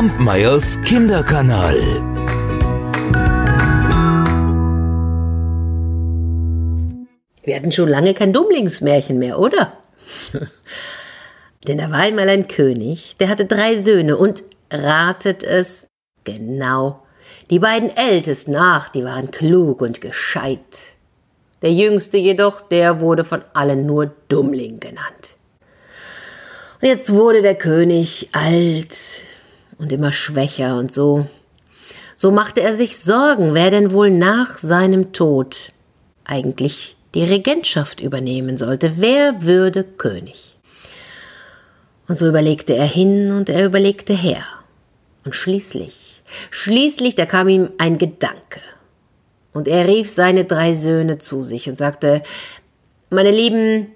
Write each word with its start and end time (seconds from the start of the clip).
Kampmeyers 0.00 0.80
Kinderkanal. 0.80 1.78
Wir 7.42 7.54
hatten 7.54 7.70
schon 7.70 7.90
lange 7.90 8.14
kein 8.14 8.32
Dummlingsmärchen 8.32 9.18
mehr, 9.18 9.38
oder? 9.38 9.74
Denn 11.68 11.76
da 11.76 11.90
war 11.90 11.98
einmal 11.98 12.30
ein 12.30 12.48
König, 12.48 13.18
der 13.18 13.28
hatte 13.28 13.44
drei 13.44 13.76
Söhne 13.76 14.16
und 14.16 14.42
ratet 14.70 15.42
es 15.42 15.86
genau. 16.24 17.02
Die 17.50 17.58
beiden 17.58 17.94
Ältesten, 17.94 18.56
ach, 18.56 18.88
die 18.88 19.04
waren 19.04 19.30
klug 19.30 19.82
und 19.82 20.00
gescheit. 20.00 20.94
Der 21.60 21.72
Jüngste 21.72 22.16
jedoch, 22.16 22.62
der 22.62 23.02
wurde 23.02 23.22
von 23.22 23.42
allen 23.52 23.84
nur 23.84 24.10
Dummling 24.30 24.80
genannt. 24.80 25.36
Und 26.80 26.88
jetzt 26.88 27.12
wurde 27.12 27.42
der 27.42 27.56
König 27.56 28.30
alt 28.32 28.96
und 29.80 29.92
immer 29.92 30.12
schwächer 30.12 30.76
und 30.76 30.92
so. 30.92 31.26
So 32.14 32.30
machte 32.30 32.60
er 32.60 32.76
sich 32.76 32.98
Sorgen, 32.98 33.54
wer 33.54 33.70
denn 33.70 33.92
wohl 33.92 34.10
nach 34.10 34.58
seinem 34.58 35.12
Tod 35.12 35.72
eigentlich 36.24 36.96
die 37.14 37.24
Regentschaft 37.24 38.00
übernehmen 38.00 38.56
sollte. 38.56 38.94
Wer 38.98 39.42
würde 39.42 39.82
König? 39.82 40.58
Und 42.06 42.18
so 42.18 42.28
überlegte 42.28 42.76
er 42.76 42.86
hin 42.86 43.32
und 43.32 43.48
er 43.48 43.64
überlegte 43.64 44.12
her. 44.12 44.44
Und 45.24 45.34
schließlich, 45.34 46.22
schließlich, 46.50 47.14
da 47.14 47.24
kam 47.26 47.48
ihm 47.48 47.70
ein 47.78 47.98
Gedanke. 47.98 48.60
Und 49.52 49.66
er 49.66 49.88
rief 49.88 50.10
seine 50.10 50.44
drei 50.44 50.74
Söhne 50.74 51.18
zu 51.18 51.42
sich 51.42 51.68
und 51.68 51.76
sagte, 51.76 52.22
meine 53.10 53.32
Lieben, 53.32 53.88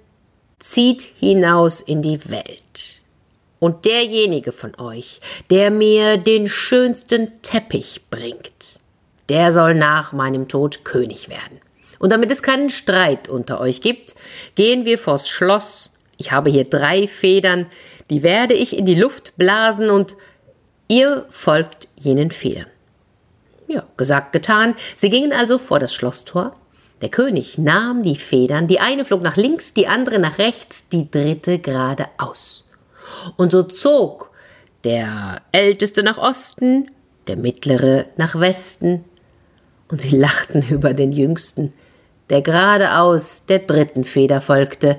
zieht 0.59 1.01
hinaus 1.19 1.81
in 1.81 2.01
die 2.01 2.29
Welt. 2.29 3.01
Und 3.59 3.85
derjenige 3.85 4.51
von 4.51 4.77
euch, 4.79 5.21
der 5.49 5.71
mir 5.71 6.17
den 6.17 6.49
schönsten 6.49 7.41
Teppich 7.41 8.01
bringt, 8.09 8.79
der 9.29 9.51
soll 9.51 9.73
nach 9.73 10.13
meinem 10.13 10.47
Tod 10.47 10.83
König 10.83 11.29
werden. 11.29 11.59
Und 11.99 12.11
damit 12.11 12.31
es 12.31 12.43
keinen 12.43 12.69
Streit 12.69 13.29
unter 13.29 13.59
euch 13.59 13.81
gibt, 13.81 14.15
gehen 14.55 14.85
wir 14.85 14.99
vors 14.99 15.29
Schloss. 15.29 15.93
Ich 16.17 16.31
habe 16.31 16.49
hier 16.49 16.65
drei 16.65 17.07
Federn, 17.07 17.67
die 18.09 18.23
werde 18.23 18.53
ich 18.53 18.77
in 18.77 18.85
die 18.85 18.95
Luft 18.95 19.37
blasen 19.37 19.89
und 19.89 20.15
ihr 20.87 21.25
folgt 21.29 21.87
jenen 21.95 22.31
Federn. 22.31 22.67
Ja, 23.67 23.83
gesagt, 23.97 24.31
getan. 24.31 24.75
Sie 24.95 25.09
gingen 25.09 25.33
also 25.33 25.57
vor 25.57 25.79
das 25.79 25.93
Schlosstor. 25.93 26.53
Der 27.01 27.09
König 27.09 27.57
nahm 27.57 28.03
die 28.03 28.15
Federn, 28.15 28.67
die 28.67 28.79
eine 28.79 29.05
flog 29.05 29.21
nach 29.21 29.37
links, 29.37 29.73
die 29.73 29.87
andere 29.87 30.19
nach 30.19 30.37
rechts, 30.37 30.87
die 30.89 31.09
dritte 31.09 31.59
geradeaus. 31.59 32.65
Und 33.37 33.51
so 33.51 33.63
zog 33.63 34.31
der 34.83 35.41
Älteste 35.51 36.03
nach 36.03 36.17
Osten, 36.17 36.91
der 37.27 37.37
Mittlere 37.37 38.05
nach 38.17 38.39
Westen, 38.39 39.03
und 39.87 40.01
sie 40.01 40.15
lachten 40.15 40.61
über 40.69 40.93
den 40.93 41.11
Jüngsten, 41.11 41.73
der 42.29 42.41
geradeaus 42.41 43.45
der 43.45 43.59
dritten 43.59 44.03
Feder 44.03 44.41
folgte, 44.41 44.97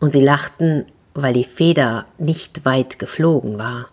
und 0.00 0.12
sie 0.12 0.20
lachten, 0.20 0.86
weil 1.14 1.34
die 1.34 1.44
Feder 1.44 2.06
nicht 2.18 2.64
weit 2.64 2.98
geflogen 2.98 3.58
war. 3.58 3.86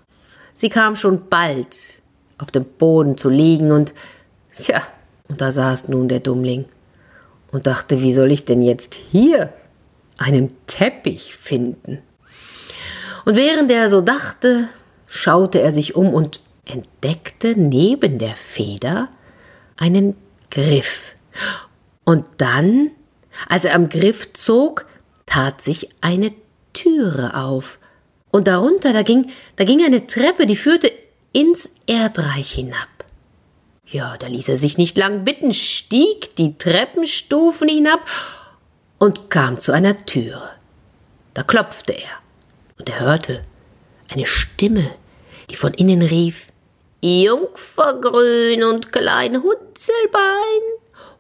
Sie 0.53 0.69
kam 0.69 0.95
schon 0.95 1.27
bald 1.29 2.01
auf 2.37 2.51
dem 2.51 2.63
Boden 2.65 3.17
zu 3.17 3.29
liegen 3.29 3.71
und, 3.71 3.93
tja, 4.55 4.81
und 5.27 5.41
da 5.41 5.51
saß 5.51 5.89
nun 5.89 6.07
der 6.07 6.19
Dummling 6.19 6.65
und 7.51 7.67
dachte, 7.67 8.01
wie 8.01 8.13
soll 8.13 8.31
ich 8.31 8.45
denn 8.45 8.61
jetzt 8.61 8.95
hier 8.95 9.53
einen 10.17 10.55
Teppich 10.67 11.35
finden? 11.35 11.99
Und 13.27 13.35
während 13.35 13.69
er 13.69 13.89
so 13.89 13.99
dachte, 13.99 14.69
schaute 15.05 15.59
er 15.59 15.73
sich 15.73 15.97
um 15.97 16.13
und 16.13 16.39
entdeckte 16.63 17.59
neben 17.59 18.19
der 18.19 18.37
Feder 18.37 19.09
einen 19.75 20.15
Griff. 20.49 21.01
Und 22.05 22.25
dann, 22.37 22.91
als 23.49 23.65
er 23.65 23.75
am 23.75 23.89
Griff 23.89 24.31
zog, 24.31 24.85
tat 25.25 25.61
sich 25.61 25.89
eine 25.99 26.31
Türe 26.71 27.35
auf. 27.35 27.79
Und 28.31 28.47
darunter, 28.47 28.93
da 28.93 29.01
ging, 29.01 29.29
da 29.57 29.65
ging 29.65 29.83
eine 29.83 30.07
Treppe, 30.07 30.47
die 30.47 30.55
führte 30.55 30.89
ins 31.33 31.73
Erdreich 31.85 32.53
hinab. 32.53 32.87
Ja, 33.85 34.15
da 34.15 34.27
ließ 34.27 34.47
er 34.47 34.55
sich 34.55 34.77
nicht 34.77 34.97
lang 34.97 35.25
bitten, 35.25 35.53
stieg 35.53 36.33
die 36.37 36.57
Treppenstufen 36.57 37.67
hinab 37.67 38.09
und 38.99 39.29
kam 39.29 39.59
zu 39.59 39.73
einer 39.73 40.05
Türe. 40.05 40.49
Da 41.33 41.43
klopfte 41.43 41.91
er, 41.91 42.21
und 42.79 42.89
er 42.89 42.99
hörte 42.99 43.41
eine 44.11 44.25
Stimme, 44.25 44.89
die 45.49 45.55
von 45.55 45.73
innen 45.73 46.01
rief 46.01 46.47
Jungfergrün 47.01 48.63
und 48.63 48.91
klein 48.91 49.43
Hutzelbein, 49.43 50.61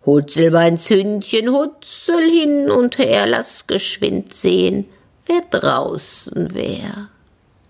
Hutzelbeins 0.05 0.89
Hündchen, 0.89 1.49
Hutzel 1.49 2.23
hin 2.23 2.71
und 2.71 2.97
her, 2.97 3.27
lass 3.27 3.67
geschwind 3.67 4.33
sehen, 4.33 4.85
wer 5.27 5.41
draußen 5.49 6.53
wär. 6.53 7.09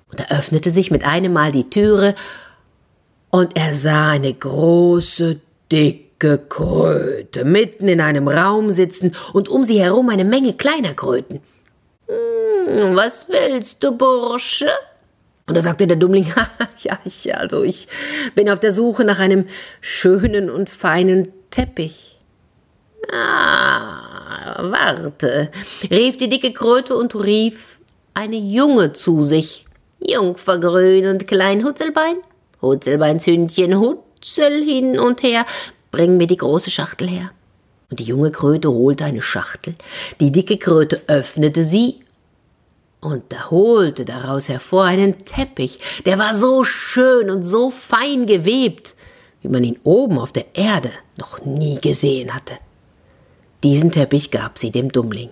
Und 0.09 0.19
da 0.19 0.25
öffnete 0.37 0.69
sich 0.69 0.89
mit 0.89 1.03
einem 1.03 1.33
Mal 1.33 1.51
die 1.51 1.69
Türe, 1.69 2.15
und 3.29 3.57
er 3.57 3.73
sah 3.73 4.11
eine 4.11 4.33
große, 4.33 5.41
dicke 5.69 6.37
Kröte 6.37 7.43
mitten 7.43 7.89
in 7.89 7.99
einem 7.99 8.27
Raum 8.29 8.71
sitzen 8.71 9.13
und 9.33 9.49
um 9.49 9.65
sie 9.65 9.81
herum 9.81 10.09
eine 10.09 10.23
Menge 10.23 10.53
kleiner 10.53 10.93
Kröten. 10.93 11.41
Hm, 12.67 12.95
was 12.95 13.27
willst 13.29 13.81
du, 13.83 13.91
Bursche? 13.91 14.69
Und 15.47 15.55
da 15.55 15.61
sagte 15.61 15.87
der 15.87 15.95
Dummling, 15.95 16.27
ja, 16.83 16.99
ich, 17.05 17.33
also 17.33 17.63
ich 17.63 17.87
bin 18.35 18.49
auf 18.49 18.59
der 18.59 18.71
Suche 18.71 19.05
nach 19.05 19.19
einem 19.19 19.47
schönen 19.79 20.49
und 20.49 20.69
feinen 20.69 21.29
Teppich. 21.49 22.17
Ah, 23.09 24.61
warte, 24.69 25.49
rief 25.89 26.17
die 26.17 26.27
dicke 26.27 26.51
Kröte 26.51 26.97
und 26.97 27.15
rief 27.15 27.79
eine 28.13 28.35
Junge 28.35 28.91
zu 28.91 29.23
sich. 29.23 29.65
Jungfergrün 30.05 31.07
und 31.07 31.27
klein 31.27 31.63
Hutzelbein, 31.63 32.17
Hutzelbeins 32.61 33.25
Hündchen, 33.25 33.79
Hutzel 33.79 34.63
hin 34.63 34.99
und 34.99 35.23
her, 35.23 35.45
bring 35.91 36.17
mir 36.17 36.27
die 36.27 36.37
große 36.37 36.69
Schachtel 36.69 37.07
her. 37.07 37.31
Und 37.89 37.99
die 37.99 38.03
junge 38.03 38.31
Kröte 38.31 38.69
holte 38.69 39.05
eine 39.05 39.21
Schachtel, 39.21 39.75
die 40.19 40.31
dicke 40.31 40.57
Kröte 40.57 41.01
öffnete 41.07 41.63
sie, 41.63 42.01
und 43.01 43.23
da 43.29 43.51
holte 43.51 44.05
daraus 44.05 44.49
hervor 44.49 44.85
einen 44.85 45.17
Teppich, 45.23 45.79
der 46.05 46.17
war 46.17 46.33
so 46.33 46.63
schön 46.63 47.29
und 47.29 47.43
so 47.43 47.69
fein 47.69 48.25
gewebt, 48.25 48.95
wie 49.41 49.49
man 49.49 49.63
ihn 49.63 49.79
oben 49.83 50.17
auf 50.17 50.31
der 50.31 50.55
Erde 50.55 50.91
noch 51.17 51.45
nie 51.45 51.79
gesehen 51.79 52.33
hatte. 52.33 52.55
Diesen 53.63 53.91
Teppich 53.91 54.31
gab 54.31 54.57
sie 54.57 54.71
dem 54.71 54.91
Dummling. 54.91 55.29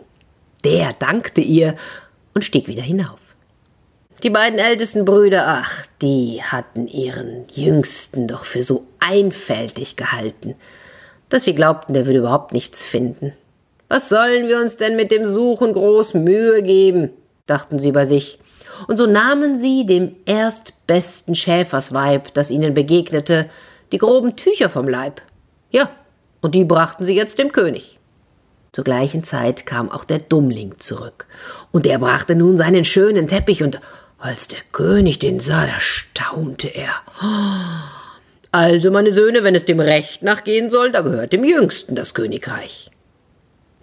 Der 0.64 0.94
dankte 0.94 1.42
ihr 1.42 1.76
und 2.34 2.44
stieg 2.44 2.68
wieder 2.68 2.81
hinauf. 2.81 3.20
Die 4.24 4.30
beiden 4.30 4.59
ältesten 4.59 5.06
Brüder, 5.06 5.44
ach, 5.46 5.86
die 6.02 6.42
hatten 6.42 6.88
ihren 6.88 7.46
Jüngsten 7.53 8.28
doch 8.28 8.46
für 8.46 8.64
so 8.64 8.86
einfältig 9.00 9.97
gehalten, 9.97 10.56
dass 11.30 11.44
sie 11.44 11.53
glaubten, 11.53 11.94
der 11.94 12.06
würde 12.06 12.20
überhaupt 12.20 12.53
nichts 12.53 12.86
finden. 12.86 13.34
Was 13.90 14.09
sollen 14.09 14.47
wir 14.47 14.59
uns 14.59 14.78
denn 14.78 14.96
mit 14.96 15.12
dem 15.12 15.28
Suchen 15.28 15.74
groß 15.74 16.16
Mühe 16.16 16.64
geben? 16.64 17.12
Dachten 17.46 17.80
sie 17.80 17.92
bei 17.92 18.06
sich. 18.06 18.40
Und 18.88 18.98
so 18.98 19.06
nahmen 19.06 19.56
sie 19.56 19.86
dem 19.86 20.16
erstbesten 20.26 21.36
Schäfersweib, 21.36 22.34
das 22.34 22.52
ihnen 22.52 22.74
begegnete, 22.74 23.50
die 23.92 23.98
groben 23.98 24.36
Tücher 24.36 24.70
vom 24.70 24.88
Leib. 24.88 25.22
Ja, 25.70 25.90
und 26.42 26.56
die 26.56 26.66
brachten 26.66 27.06
sie 27.06 27.16
jetzt 27.16 27.40
dem 27.40 27.52
König. 27.52 28.00
Zur 28.72 28.84
gleichen 28.84 29.24
Zeit 29.24 29.66
kam 29.66 29.90
auch 29.90 30.04
der 30.04 30.20
Dummling 30.20 30.80
zurück, 30.80 31.28
und 31.72 31.86
er 31.86 32.00
brachte 32.00 32.36
nun 32.36 32.58
seinen 32.58 32.84
schönen 32.84 33.28
Teppich, 33.28 33.64
und 33.64 33.80
als 34.18 34.48
der 34.50 34.60
König 34.72 35.20
den 35.20 35.40
sah, 35.40 35.66
da 35.66 35.80
staunte 35.80 36.68
er. 36.68 36.91
Also, 38.52 38.90
meine 38.90 39.12
Söhne, 39.12 39.44
wenn 39.44 39.53
es 39.53 39.66
dem 39.66 39.82
Recht 39.82 40.24
nachgehen 40.24 40.70
soll, 40.70 40.94
da 40.94 41.02
gehört 41.02 41.34
dem 41.34 41.44
Jüngsten 41.44 41.94
das 41.94 42.14
Königreich. 42.14 42.90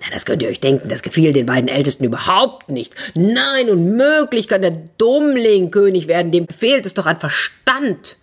Na, 0.03 0.11
das 0.13 0.27
könnt 0.27 0.43
ihr 0.43 0.49
euch 0.49 0.61
denken, 0.61 0.89
das 0.89 1.03
gefiel 1.03 1.33
den 1.33 1.47
beiden 1.47 1.69
Ältesten 1.69 2.05
überhaupt 2.05 2.71
nicht. 2.71 2.95
Nein, 3.15 3.71
unmöglich 3.71 4.49
kann 4.49 4.63
der 4.63 4.77
Dummling 4.99 5.71
König 5.71 6.09
werden, 6.09 6.33
dem 6.33 6.49
fehlt 6.49 6.87
es 6.87 6.95
doch 6.95 7.07
an 7.07 7.19
Verstand. 7.19 8.17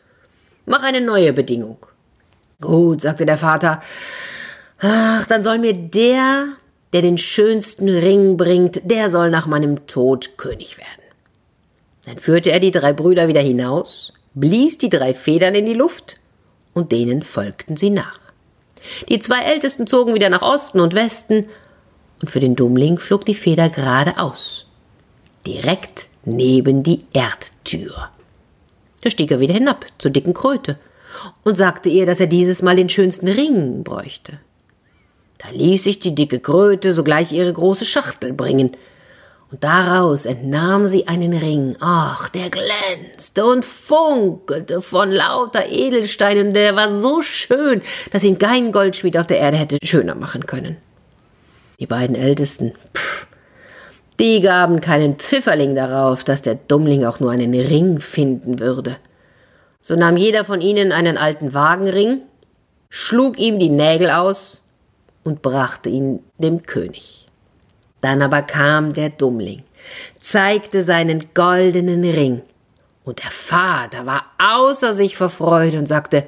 Mach 0.66 0.84
eine 0.84 1.02
neue 1.02 1.32
Bedingung. 1.32 1.78
Gut, 2.60 3.02
sagte 3.02 3.26
der 3.26 3.38
Vater, 3.38 3.82
Ach, 4.80 5.26
dann 5.26 5.44
soll 5.44 5.60
mir 5.60 5.74
der, 5.74 6.48
der 6.94 7.02
den 7.02 7.18
schönsten 7.18 7.88
Ring 7.88 8.38
bringt, 8.38 8.82
der 8.90 9.10
soll 9.10 9.30
nach 9.30 9.48
meinem 9.48 9.88
Tod 9.88 10.38
König 10.38 10.78
werden. 10.78 10.88
Dann 12.06 12.18
führte 12.18 12.52
er 12.52 12.60
die 12.60 12.72
drei 12.72 12.94
Brüder 12.94 13.28
wieder 13.28 13.42
hinaus, 13.42 14.14
blies 14.34 14.78
die 14.78 14.90
drei 14.90 15.14
Federn 15.14 15.56
in 15.56 15.66
die 15.66 15.74
Luft, 15.74 16.18
und 16.74 16.92
denen 16.92 17.24
folgten 17.24 17.78
sie 17.78 17.90
nach. 17.90 18.20
Die 19.10 19.20
zwei 19.20 19.40
Ältesten 19.40 19.88
zogen 19.88 20.14
wieder 20.14 20.30
nach 20.30 20.42
Osten 20.42 20.80
und 20.80 20.94
Westen, 20.94 21.46
und 22.22 22.30
für 22.30 22.40
den 22.40 22.56
Dummling 22.56 23.00
flog 23.00 23.26
die 23.26 23.36
Feder 23.36 23.70
geradeaus, 23.70 24.68
direkt 25.46 26.08
neben 26.26 26.84
die 26.84 27.04
Erdtür. 27.14 28.10
Da 29.02 29.10
stieg 29.10 29.32
er 29.32 29.40
wieder 29.40 29.54
hinab 29.54 29.86
zur 29.98 30.12
dicken 30.12 30.34
Kröte 30.34 30.78
und 31.44 31.56
sagte 31.56 31.90
ihr, 31.90 32.06
dass 32.06 32.20
er 32.20 32.28
dieses 32.28 32.62
Mal 32.62 32.76
den 32.76 32.90
schönsten 32.90 33.28
Ring 33.28 33.84
bräuchte. 33.84 34.40
Da 35.38 35.50
ließ 35.52 35.86
sich 35.86 36.00
die 36.00 36.16
dicke 36.16 36.40
Kröte 36.40 36.94
sogleich 36.94 37.32
ihre 37.32 37.54
große 37.54 37.86
Schachtel 37.86 38.34
bringen, 38.34 38.72
und 39.52 39.64
daraus 39.64 40.28
entnahm 40.28 40.86
sie 40.86 41.08
einen 41.08 41.34
Ring. 41.34 41.76
Ach, 41.80 42.30
der 42.30 42.52
glänzte 42.52 43.46
und 43.46 43.66
funkelte 43.66 44.80
von 44.80 45.10
lauter 45.10 45.68
Edelsteinen, 45.72 46.50
und 46.50 46.54
der 46.54 46.76
war 46.76 46.96
so 46.96 47.24
schön, 47.24 47.82
dass 48.12 48.24
ihn 48.24 48.38
kein 48.38 48.72
Goldschmied 48.72 49.18
auf 49.18 49.26
der 49.26 49.40
Erde 49.40 49.58
hätte 49.58 49.78
schöner 49.82 50.14
machen 50.14 50.46
können. 50.46 50.78
Die 51.80 51.88
beiden 51.88 52.16
Ältesten, 52.16 52.74
pff, 52.94 53.28
die 54.20 54.42
gaben 54.42 54.82
keinen 54.82 55.16
Pfifferling 55.16 55.76
darauf, 55.76 56.26
dass 56.26 56.42
der 56.42 56.56
Dummling 56.56 57.06
auch 57.06 57.22
nur 57.22 57.32
einen 57.32 57.54
Ring 57.54 58.00
finden 58.02 58.60
würde. 58.60 58.98
So 59.82 59.96
nahm 59.96 60.18
jeder 60.18 60.44
von 60.44 60.60
ihnen 60.60 60.92
einen 60.92 61.18
alten 61.18 61.54
Wagenring, 61.54 62.22
schlug 62.90 63.40
ihm 63.40 63.60
die 63.60 63.70
Nägel 63.70 64.10
aus 64.10 64.62
und 65.24 65.42
brachte 65.42 65.90
ihn 65.90 66.22
dem 66.38 66.64
König. 66.64 67.28
Dann 68.02 68.22
aber 68.22 68.42
kam 68.42 68.94
der 68.94 69.10
Dummling, 69.10 69.64
zeigte 70.20 70.82
seinen 70.82 71.34
goldenen 71.34 72.04
Ring, 72.04 72.42
und 73.06 73.24
der 73.24 73.32
Vater 73.32 74.06
war 74.06 74.26
außer 74.38 74.94
sich 74.94 75.18
vor 75.18 75.30
Freude 75.30 75.80
und 75.80 75.88
sagte, 75.88 76.28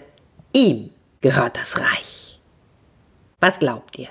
ihm 0.54 0.90
gehört 1.20 1.58
das 1.58 1.80
Reich. 1.80 2.40
Was 3.40 3.60
glaubt 3.60 4.00
ihr? 4.00 4.08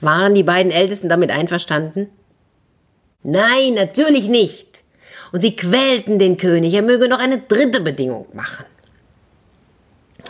Waren 0.00 0.34
die 0.34 0.42
beiden 0.42 0.70
Ältesten 0.70 1.08
damit 1.08 1.30
einverstanden? 1.30 2.08
Nein, 3.22 3.74
natürlich 3.74 4.28
nicht. 4.28 4.84
Und 5.32 5.40
sie 5.40 5.56
quälten 5.56 6.18
den 6.18 6.36
König, 6.36 6.72
er 6.72 6.82
möge 6.82 7.08
noch 7.08 7.18
eine 7.18 7.38
dritte 7.38 7.80
Bedingung 7.80 8.26
machen. 8.32 8.64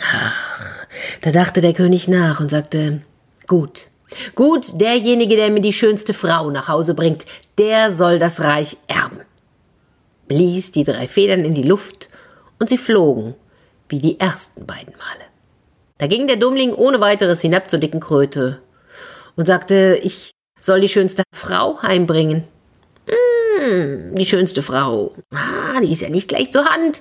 Ach, 0.03 0.87
da 1.21 1.31
dachte 1.31 1.61
der 1.61 1.75
König 1.75 2.09
nach 2.09 2.41
und 2.41 2.51
sagte, 2.51 3.03
gut, 3.47 3.87
gut, 4.35 4.81
derjenige, 4.81 5.37
der 5.37 5.51
mir 5.51 5.61
die 5.61 5.73
schönste 5.73 6.15
Frau 6.15 6.51
nach 6.51 6.69
Hause 6.69 6.95
bringt, 6.95 7.27
der 7.59 7.93
soll 7.93 8.19
das 8.19 8.41
Reich 8.41 8.77
erben. 8.87 9.21
Blies 10.27 10.73
die 10.73 10.85
drei 10.85 11.07
Federn 11.07 11.41
in 11.41 11.55
die 11.55 11.63
Luft 11.63 12.09
und 12.59 12.69
sie 12.69 12.79
flogen, 12.79 13.35
wie 13.89 14.01
die 14.01 14.19
ersten 14.19 14.67
beiden 14.67 14.95
Male. 14.97 15.25
Da 15.99 16.07
ging 16.07 16.27
der 16.27 16.37
Dummling 16.37 16.75
ohne 16.75 17.01
weiteres 17.01 17.41
hinab 17.41 17.71
zur 17.71 17.79
dicken 17.79 18.01
Kröte 18.01 18.61
und 19.39 19.47
sagte, 19.47 20.01
ich 20.03 20.33
soll 20.59 20.81
die 20.81 20.89
schönste 20.89 21.23
Frau 21.33 21.81
heimbringen. 21.81 22.43
Hm, 23.07 24.17
die 24.17 24.27
schönste 24.27 24.63
Frau. 24.63 25.15
Ah, 25.33 25.81
die 25.81 25.93
ist 25.93 26.03
ja 26.03 26.11
nicht 26.11 26.29
gleich 26.29 26.51
zur 26.51 26.65
Hand, 26.65 27.01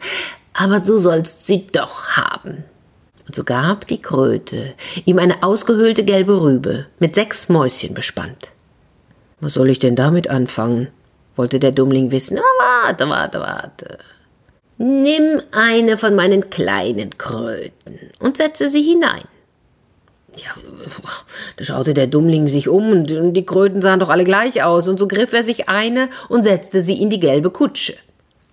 aber 0.54 0.84
so 0.84 1.00
sollst 1.00 1.48
sie 1.48 1.66
doch 1.66 2.10
haben. 2.16 2.64
Und 3.26 3.36
so 3.36 3.44
gab 3.44 3.88
die 3.88 4.00
Kröte 4.00 4.76
ihm 5.06 5.18
eine 5.18 5.42
ausgehöhlte 5.42 6.06
gelbe 6.06 6.40
Rübe 6.40 6.86
mit 7.00 7.16
sechs 7.16 7.50
Mäuschen 7.50 7.96
bespannt. 7.96 8.52
Was 9.40 9.54
soll 9.54 9.70
ich 9.70 9.80
denn 9.80 9.96
damit 9.96 10.30
anfangen? 10.30 10.90
wollte 11.36 11.60
der 11.60 11.72
Dummling 11.72 12.12
wissen. 12.12 12.38
Ah, 12.38 12.86
warte, 12.86 13.10
warte, 13.10 13.40
warte. 13.40 13.98
Nimm 14.78 15.42
eine 15.52 15.98
von 15.98 16.16
meinen 16.16 16.52
kleinen 16.52 17.18
Kröten 17.18 18.12
und 18.20 18.38
setze 18.38 18.70
sie 18.70 18.84
hinein. 18.84 19.24
Ja, 20.38 20.52
da 21.56 21.66
schaute 21.66 21.94
der 21.94 22.08
Dummling 22.08 22.48
sich 22.48 22.68
um 22.68 22.92
und 22.92 23.06
die 23.08 23.46
Kröten 23.46 23.82
sahen 23.82 24.00
doch 24.00 24.10
alle 24.10 24.24
gleich 24.24 24.64
aus, 24.64 24.88
und 24.88 25.00
so 25.00 25.08
griff 25.08 25.34
er 25.34 25.44
sich 25.44 25.68
eine 25.68 26.10
und 26.30 26.44
setzte 26.44 26.82
sie 26.82 27.02
in 27.02 27.10
die 27.10 27.20
gelbe 27.20 27.50
Kutsche. 27.50 27.96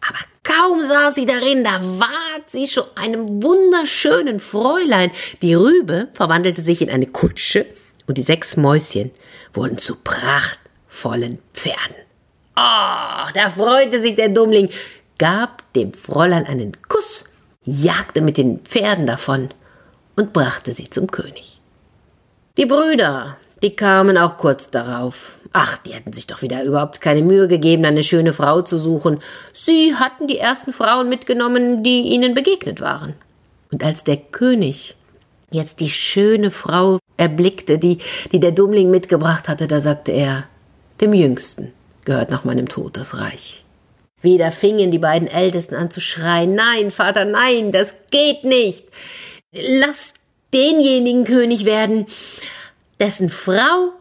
Aber 0.07 0.19
kaum 0.43 0.83
saß 0.83 1.15
sie 1.15 1.27
darin, 1.27 1.65
da 1.65 1.81
ward 1.99 2.49
sie 2.49 2.67
schon 2.67 2.85
einem 2.95 3.43
wunderschönen 3.43 4.41
Fräulein. 4.41 5.11
Die 5.43 5.55
Rübe 5.55 6.09
verwandelte 6.13 6.63
sich 6.63 6.83
in 6.83 6.91
eine 6.91 7.07
Kutsche 7.07 7.67
und 8.07 8.19
die 8.19 8.23
sechs 8.23 8.57
Mäuschen 8.57 9.11
wurden 9.53 9.79
zu 9.79 9.97
prachtvollen 9.97 11.39
Pferden. 11.55 11.97
Oh, 12.57 13.31
da 13.35 13.51
freute 13.51 14.01
sich 14.01 14.15
der 14.15 14.29
Dummling, 14.29 14.69
gab 15.19 15.73
dem 15.73 15.93
Fräulein 15.93 16.47
einen 16.47 16.77
Kuss, 16.89 17.25
jagte 17.65 18.21
mit 18.21 18.37
den 18.37 18.61
Pferden 18.61 19.07
davon 19.07 19.49
und 20.17 20.33
brachte 20.33 20.73
sie 20.73 20.89
zum 20.89 21.11
König. 21.11 21.61
Die 22.56 22.67
Brüder, 22.67 23.37
die 23.65 23.75
kamen 23.75 24.17
auch 24.17 24.39
kurz 24.39 24.71
darauf. 24.71 25.39
Ach, 25.53 25.77
die 25.79 25.93
hätten 25.93 26.12
sich 26.12 26.29
doch 26.29 26.41
wieder 26.41 26.62
überhaupt 26.62 27.01
keine 27.01 27.23
Mühe 27.23 27.49
gegeben, 27.49 27.85
eine 27.85 28.05
schöne 28.05 28.33
Frau 28.33 28.62
zu 28.62 28.79
suchen. 28.79 29.19
Sie 29.53 29.97
hatten 29.97 30.29
die 30.29 30.39
ersten 30.39 30.73
Frauen 30.73 31.09
mitgenommen, 31.09 31.83
die 31.83 32.03
ihnen 32.03 32.33
begegnet 32.33 32.81
waren. 32.81 33.15
Und 33.73 33.83
als 33.83 34.05
der 34.05 34.19
König 34.19 34.95
jetzt 35.51 35.81
die 35.81 35.91
schöne 35.91 36.53
Frau 36.53 36.99
erblickte, 37.17 37.79
die, 37.79 37.99
die 38.31 38.39
der 38.39 38.53
Dummling 38.53 38.89
mitgebracht 38.89 39.49
hatte, 39.49 39.67
da 39.67 39.81
sagte 39.81 40.12
er, 40.12 40.45
dem 41.01 41.12
Jüngsten 41.12 41.73
gehört 42.05 42.31
nach 42.31 42.45
meinem 42.45 42.69
Tod 42.69 42.97
das 42.97 43.19
Reich. 43.19 43.65
Wieder 44.23 44.53
fingen 44.53 44.93
die 44.93 45.01
beiden 45.01 45.27
Ältesten 45.27 45.75
an 45.75 45.91
zu 45.91 46.01
schreien, 46.01 46.55
nein, 46.55 46.93
Vater, 46.93 47.25
nein, 47.25 47.73
das 47.73 47.97
geht 48.12 48.45
nicht. 48.45 48.85
Lasst 49.53 50.21
denjenigen 50.55 51.25
König 51.25 51.65
werden, 51.65 52.06
dessen 53.01 53.29
Frau 53.29 53.93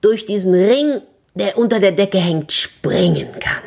durch 0.00 0.26
diesen 0.26 0.54
Ring, 0.54 1.00
der 1.34 1.56
unter 1.56 1.80
der 1.80 1.92
Decke 1.92 2.18
hängt, 2.18 2.52
springen 2.52 3.28
kann. 3.38 3.62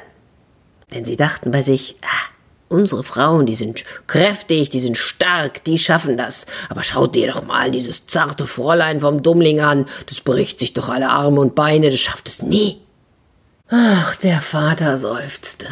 Denn 0.93 1.05
sie 1.05 1.15
dachten 1.15 1.51
bei 1.51 1.61
sich, 1.61 1.95
ah, 2.03 2.33
unsere 2.69 3.03
Frauen, 3.03 3.45
die 3.45 3.55
sind 3.55 3.83
kräftig, 4.07 4.69
die 4.69 4.79
sind 4.79 4.97
stark, 4.97 5.63
die 5.63 5.79
schaffen 5.79 6.17
das. 6.17 6.45
Aber 6.69 6.83
schaut 6.83 7.15
dir 7.15 7.31
doch 7.31 7.45
mal 7.45 7.71
dieses 7.71 8.07
zarte 8.07 8.47
Fräulein 8.47 8.99
vom 8.99 9.23
Dummling 9.23 9.61
an, 9.61 9.85
das 10.07 10.21
bricht 10.21 10.59
sich 10.59 10.73
doch 10.73 10.89
alle 10.89 11.09
Arme 11.09 11.39
und 11.39 11.55
Beine, 11.55 11.89
das 11.89 11.99
schafft 11.99 12.27
es 12.27 12.41
nie. 12.41 12.79
Ach, 13.69 14.15
der 14.17 14.41
Vater 14.41 14.97
seufzte. 14.97 15.67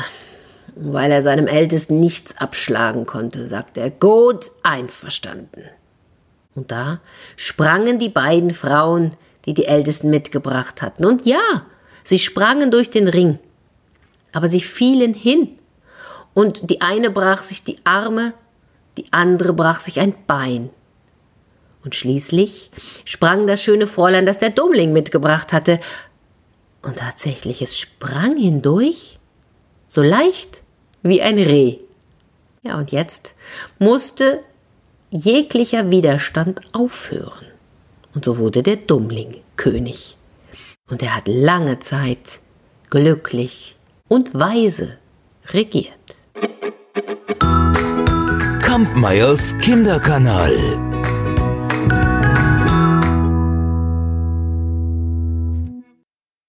Weil 0.75 1.11
er 1.11 1.21
seinem 1.21 1.47
Ältesten 1.47 1.99
nichts 1.99 2.37
abschlagen 2.37 3.05
konnte, 3.05 3.47
sagte 3.47 3.81
er, 3.81 3.91
gut 3.91 4.51
einverstanden. 4.63 5.63
Und 6.55 6.71
da 6.71 6.99
sprangen 7.37 7.99
die 7.99 8.09
beiden 8.09 8.51
Frauen, 8.51 9.15
die 9.45 9.53
die 9.53 9.65
Ältesten 9.65 10.09
mitgebracht 10.09 10.81
hatten. 10.81 11.05
Und 11.05 11.25
ja, 11.25 11.65
sie 12.03 12.19
sprangen 12.19 12.71
durch 12.71 12.89
den 12.89 13.07
Ring. 13.07 13.39
Aber 14.33 14.47
sie 14.47 14.61
fielen 14.61 15.13
hin. 15.13 15.57
Und 16.33 16.69
die 16.69 16.81
eine 16.81 17.09
brach 17.09 17.43
sich 17.43 17.63
die 17.63 17.77
Arme, 17.83 18.33
die 18.97 19.05
andere 19.11 19.53
brach 19.53 19.79
sich 19.79 19.99
ein 19.99 20.13
Bein. 20.27 20.69
Und 21.83 21.95
schließlich 21.95 22.69
sprang 23.05 23.47
das 23.47 23.61
schöne 23.61 23.87
Fräulein, 23.87 24.25
das 24.25 24.37
der 24.37 24.51
Dummling 24.51 24.93
mitgebracht 24.93 25.51
hatte. 25.51 25.79
Und 26.83 26.97
tatsächlich, 26.97 27.61
es 27.61 27.77
sprang 27.77 28.37
hindurch, 28.37 29.19
so 29.87 30.01
leicht 30.01 30.61
wie 31.01 31.21
ein 31.21 31.37
Reh. 31.37 31.77
Ja, 32.61 32.77
und 32.77 32.91
jetzt 32.91 33.33
musste 33.79 34.43
jeglicher 35.11 35.91
Widerstand 35.91 36.61
aufhören. 36.71 37.45
Und 38.15 38.25
so 38.25 38.37
wurde 38.37 38.63
der 38.63 38.77
Dummling 38.77 39.37
König. 39.55 40.17
Und 40.89 41.03
er 41.03 41.15
hat 41.15 41.27
lange 41.27 41.79
Zeit 41.79 42.39
glücklich 42.89 43.75
und 44.07 44.33
weise 44.33 44.97
regiert. 45.53 45.93
Kampmeyers 48.61 49.55
Kinderkanal. 49.59 50.90